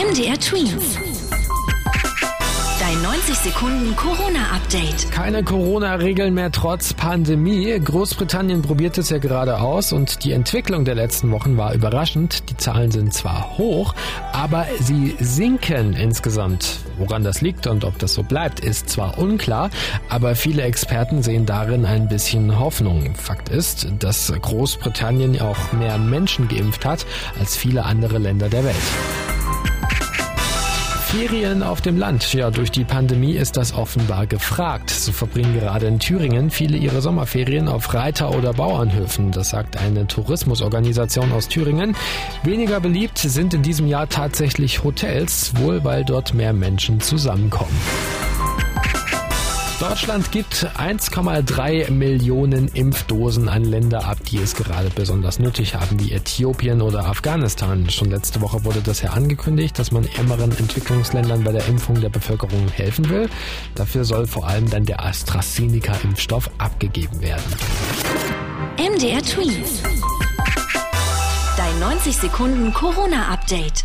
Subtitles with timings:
[0.00, 0.98] MDR Twins.
[2.80, 5.12] Dein 90 Sekunden Corona-Update.
[5.12, 7.78] Keine Corona-Regeln mehr trotz Pandemie.
[7.78, 12.48] Großbritannien probiert es ja gerade aus und die Entwicklung der letzten Wochen war überraschend.
[12.48, 13.94] Die Zahlen sind zwar hoch,
[14.32, 16.78] aber sie sinken insgesamt.
[16.96, 19.68] Woran das liegt und ob das so bleibt, ist zwar unklar,
[20.08, 23.14] aber viele Experten sehen darin ein bisschen Hoffnung.
[23.16, 27.04] Fakt ist, dass Großbritannien auch mehr Menschen geimpft hat
[27.38, 29.39] als viele andere Länder der Welt.
[31.10, 32.34] Ferien auf dem Land.
[32.34, 34.90] Ja, durch die Pandemie ist das offenbar gefragt.
[34.90, 39.32] So verbringen gerade in Thüringen viele ihre Sommerferien auf Reiter- oder Bauernhöfen.
[39.32, 41.96] Das sagt eine Tourismusorganisation aus Thüringen.
[42.44, 47.76] Weniger beliebt sind in diesem Jahr tatsächlich Hotels, wohl weil dort mehr Menschen zusammenkommen.
[49.80, 56.12] Deutschland gibt 1,3 Millionen Impfdosen an Länder ab, die es gerade besonders nötig haben, wie
[56.12, 57.88] Äthiopien oder Afghanistan.
[57.88, 62.10] Schon letzte Woche wurde das ja angekündigt, dass man ärmeren Entwicklungsländern bei der Impfung der
[62.10, 63.30] Bevölkerung helfen will.
[63.74, 67.42] Dafür soll vor allem dann der AstraZeneca-Impfstoff abgegeben werden.
[68.76, 69.82] MDR Twins.
[71.56, 73.84] Dein 90 Sekunden Corona-Update.